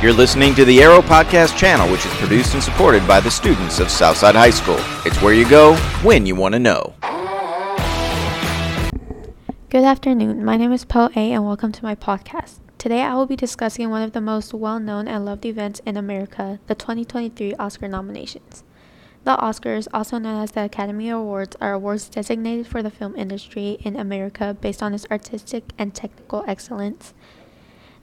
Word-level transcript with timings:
You're 0.00 0.12
listening 0.12 0.54
to 0.54 0.64
the 0.64 0.80
Arrow 0.80 1.00
Podcast 1.00 1.56
channel, 1.56 1.90
which 1.90 2.06
is 2.06 2.12
produced 2.14 2.54
and 2.54 2.62
supported 2.62 3.04
by 3.08 3.18
the 3.18 3.32
students 3.32 3.80
of 3.80 3.90
Southside 3.90 4.36
High 4.36 4.50
School. 4.50 4.78
It's 5.04 5.20
where 5.20 5.34
you 5.34 5.48
go 5.50 5.74
when 6.04 6.24
you 6.24 6.36
want 6.36 6.52
to 6.52 6.60
know. 6.60 6.94
Good 9.70 9.82
afternoon. 9.82 10.44
My 10.44 10.56
name 10.56 10.70
is 10.70 10.84
Po 10.84 11.10
Aye, 11.16 11.32
and 11.32 11.44
welcome 11.44 11.72
to 11.72 11.82
my 11.82 11.96
podcast. 11.96 12.60
Today, 12.78 13.02
I 13.02 13.14
will 13.14 13.26
be 13.26 13.34
discussing 13.34 13.90
one 13.90 14.02
of 14.02 14.12
the 14.12 14.20
most 14.20 14.54
well 14.54 14.78
known 14.78 15.08
and 15.08 15.24
loved 15.24 15.44
events 15.44 15.80
in 15.84 15.96
America 15.96 16.60
the 16.68 16.76
2023 16.76 17.56
Oscar 17.56 17.88
nominations. 17.88 18.62
The 19.24 19.36
Oscars, 19.36 19.88
also 19.92 20.18
known 20.18 20.40
as 20.40 20.52
the 20.52 20.62
Academy 20.62 21.08
Awards, 21.08 21.56
are 21.60 21.72
awards 21.72 22.08
designated 22.08 22.68
for 22.68 22.84
the 22.84 22.90
film 22.92 23.16
industry 23.16 23.78
in 23.80 23.96
America 23.96 24.56
based 24.60 24.80
on 24.80 24.94
its 24.94 25.06
artistic 25.10 25.64
and 25.76 25.92
technical 25.92 26.44
excellence. 26.46 27.14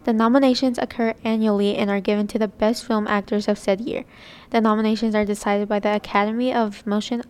The 0.05 0.13
nominations 0.13 0.77
occur 0.77 1.15
annually 1.23 1.75
and 1.75 1.89
are 1.89 1.99
given 1.99 2.27
to 2.27 2.37
the 2.37 2.47
best 2.47 2.85
film 2.85 3.07
actors 3.07 3.47
of 3.47 3.57
said 3.57 3.81
year. 3.81 4.05
The 4.51 4.61
nominations 4.61 5.15
are 5.15 5.25
decided 5.25 5.67
by 5.67 5.79
the 5.79 5.95
Academy 5.95 6.53
of 6.53 6.85
Motion 6.85 7.23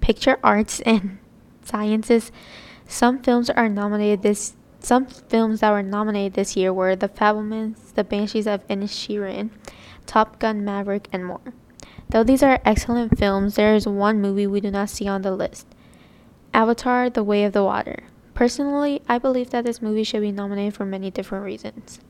Picture 0.00 0.36
Arts 0.42 0.80
and 0.80 1.18
Sciences. 1.64 2.32
Some 2.88 3.22
films 3.22 3.50
are 3.50 3.68
nominated 3.68 4.22
this 4.22 4.54
some 4.80 5.06
films 5.06 5.60
that 5.60 5.70
were 5.70 5.82
nominated 5.82 6.34
this 6.34 6.56
year 6.56 6.72
were 6.72 6.96
The 6.96 7.08
Fabelmans, 7.08 7.94
The 7.94 8.02
Banshees 8.02 8.48
of 8.48 8.66
Inisherin, 8.66 9.50
Top 10.04 10.40
Gun 10.40 10.64
Maverick, 10.64 11.08
and 11.12 11.24
more. 11.24 11.54
Though 12.08 12.24
these 12.24 12.42
are 12.42 12.60
excellent 12.64 13.16
films, 13.16 13.54
there 13.54 13.76
is 13.76 13.86
one 13.86 14.20
movie 14.20 14.48
we 14.48 14.60
do 14.60 14.72
not 14.72 14.90
see 14.90 15.06
on 15.06 15.22
the 15.22 15.30
list 15.30 15.68
Avatar 16.52 17.08
The 17.08 17.22
Way 17.22 17.44
of 17.44 17.52
the 17.52 17.62
Water. 17.62 18.02
Personally, 18.42 19.00
I 19.08 19.18
believe 19.18 19.50
that 19.50 19.64
this 19.64 19.80
movie 19.80 20.02
should 20.02 20.20
be 20.20 20.32
nominated 20.32 20.74
for 20.74 20.84
many 20.84 21.12
different 21.12 21.44
reasons. 21.44 22.00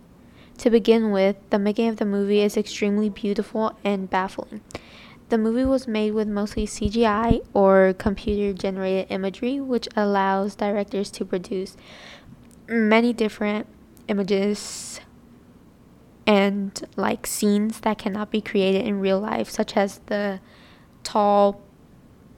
To 0.56 0.70
begin 0.70 1.10
with, 1.10 1.36
the 1.50 1.58
making 1.58 1.88
of 1.88 1.96
the 1.96 2.06
movie 2.06 2.40
is 2.40 2.56
extremely 2.56 3.10
beautiful 3.10 3.76
and 3.84 4.08
baffling. 4.08 4.62
The 5.28 5.36
movie 5.36 5.66
was 5.66 5.86
made 5.86 6.12
with 6.12 6.28
mostly 6.28 6.66
CGI 6.66 7.44
or 7.52 7.92
computer 7.98 8.58
generated 8.58 9.08
imagery, 9.10 9.60
which 9.60 9.88
allows 9.94 10.54
directors 10.54 11.10
to 11.10 11.26
produce 11.26 11.76
many 12.66 13.12
different 13.12 13.66
images 14.08 15.02
and 16.26 16.82
like 16.96 17.26
scenes 17.26 17.80
that 17.80 17.98
cannot 17.98 18.30
be 18.30 18.40
created 18.40 18.86
in 18.86 19.00
real 19.00 19.20
life, 19.20 19.50
such 19.50 19.76
as 19.76 19.98
the 20.06 20.40
tall 21.04 21.60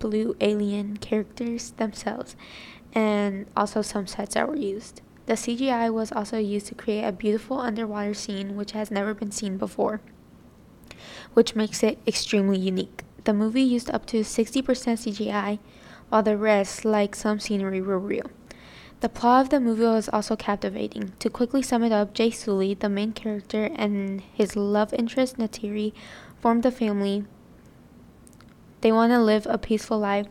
blue 0.00 0.36
alien 0.40 0.96
characters 0.96 1.70
themselves 1.76 2.34
and 2.94 3.46
also 3.56 3.82
some 3.82 4.06
sets 4.06 4.34
that 4.34 4.48
were 4.48 4.56
used. 4.56 5.00
The 5.26 5.34
CGI 5.34 5.92
was 5.92 6.12
also 6.12 6.38
used 6.38 6.66
to 6.66 6.74
create 6.74 7.04
a 7.04 7.12
beautiful 7.12 7.58
underwater 7.58 8.14
scene 8.14 8.56
which 8.56 8.72
has 8.72 8.90
never 8.90 9.14
been 9.14 9.32
seen 9.32 9.56
before, 9.56 10.00
which 11.32 11.56
makes 11.56 11.82
it 11.82 11.98
extremely 12.06 12.58
unique. 12.58 13.02
The 13.24 13.32
movie 13.32 13.62
used 13.62 13.90
up 13.90 14.04
to 14.06 14.20
60% 14.20 14.62
CGI, 14.62 15.58
while 16.10 16.22
the 16.22 16.36
rest, 16.36 16.84
like 16.84 17.14
some 17.14 17.40
scenery, 17.40 17.80
were 17.80 17.98
real. 17.98 18.30
The 19.00 19.08
plot 19.08 19.46
of 19.46 19.50
the 19.50 19.60
movie 19.60 19.82
was 19.82 20.08
also 20.10 20.36
captivating. 20.36 21.12
To 21.18 21.30
quickly 21.30 21.62
sum 21.62 21.82
it 21.82 21.92
up, 21.92 22.14
Jake 22.14 22.34
Sully, 22.34 22.74
the 22.74 22.88
main 22.88 23.12
character, 23.12 23.70
and 23.74 24.22
his 24.32 24.56
love 24.56 24.92
interest 24.92 25.38
Neytiri 25.38 25.92
formed 26.40 26.66
a 26.66 26.70
family. 26.70 27.24
They 28.82 28.92
want 28.92 29.12
to 29.12 29.18
live 29.18 29.46
a 29.48 29.56
peaceful 29.56 29.98
life 29.98 30.26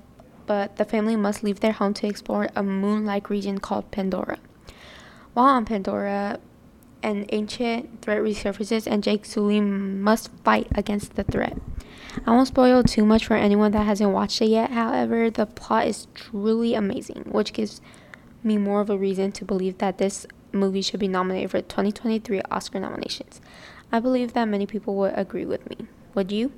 but 0.45 0.77
the 0.77 0.85
family 0.85 1.15
must 1.15 1.43
leave 1.43 1.59
their 1.59 1.71
home 1.71 1.93
to 1.95 2.07
explore 2.07 2.49
a 2.55 2.63
moon 2.63 3.05
like 3.05 3.29
region 3.29 3.59
called 3.59 3.91
Pandora. 3.91 4.37
While 5.33 5.45
on 5.45 5.65
Pandora, 5.65 6.39
an 7.01 7.25
ancient 7.29 8.01
threat 8.01 8.19
resurfaces, 8.19 8.89
and 8.89 9.03
Jake 9.03 9.25
Sully 9.25 9.59
must 9.59 10.29
fight 10.43 10.67
against 10.75 11.15
the 11.15 11.23
threat. 11.23 11.57
I 12.25 12.31
won't 12.31 12.47
spoil 12.47 12.83
too 12.83 13.05
much 13.05 13.25
for 13.25 13.35
anyone 13.35 13.71
that 13.71 13.85
hasn't 13.85 14.11
watched 14.11 14.41
it 14.41 14.49
yet, 14.49 14.71
however, 14.71 15.29
the 15.29 15.45
plot 15.45 15.87
is 15.87 16.07
truly 16.13 16.75
amazing, 16.75 17.25
which 17.27 17.53
gives 17.53 17.81
me 18.43 18.57
more 18.57 18.81
of 18.81 18.89
a 18.89 18.97
reason 18.97 19.31
to 19.33 19.45
believe 19.45 19.79
that 19.79 19.97
this 19.97 20.27
movie 20.51 20.81
should 20.81 20.99
be 20.99 21.07
nominated 21.07 21.51
for 21.51 21.61
2023 21.61 22.41
Oscar 22.51 22.79
nominations. 22.79 23.41
I 23.91 23.99
believe 23.99 24.33
that 24.33 24.45
many 24.45 24.65
people 24.65 24.95
would 24.95 25.13
agree 25.15 25.45
with 25.45 25.67
me. 25.69 25.87
Would 26.13 26.31
you? 26.31 26.51